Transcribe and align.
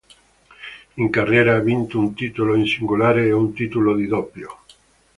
In 0.95 1.11
carriera 1.11 1.53
ha 1.57 1.59
vinto 1.59 1.99
un 1.99 2.15
titolo 2.15 2.55
in 2.55 2.65
singolare 2.65 3.27
e 3.27 3.33
un 3.33 3.53
titolo 3.53 3.95
di 3.95 4.07
doppio. 4.07 4.61